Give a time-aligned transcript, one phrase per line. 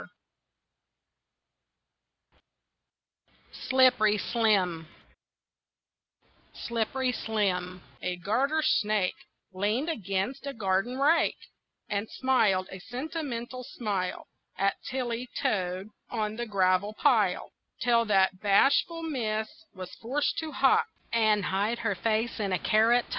[3.69, 4.87] SLIPPERY SLIM
[6.67, 9.13] Slippery Slim, a garter snake,
[9.53, 11.37] Leaned against a garden rake
[11.89, 14.25] And smiled a sentimental smile
[14.57, 20.85] At Tilly Toad, on the gravel pile, Till that bashful miss was forced to hop
[21.13, 23.09] And hide her face in a carrot top.